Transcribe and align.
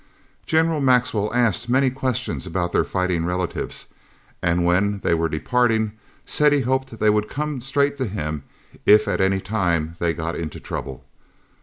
General 0.47 0.81
Maxwell 0.81 1.31
asked 1.31 1.69
many 1.69 1.91
questions 1.91 2.47
about 2.47 2.71
their 2.71 2.83
fighting 2.83 3.23
relatives, 3.23 3.85
and, 4.41 4.65
when 4.65 4.97
they 5.03 5.13
were 5.13 5.29
departing, 5.29 5.91
said 6.25 6.51
he 6.53 6.61
hoped 6.61 6.99
they 6.99 7.11
would 7.11 7.29
come 7.29 7.61
straight 7.61 7.97
to 7.97 8.07
him 8.07 8.41
if 8.83 9.07
at 9.07 9.21
any 9.21 9.39
time 9.39 9.93
they 9.99 10.11
got 10.11 10.35
into 10.35 10.59
trouble. 10.59 11.05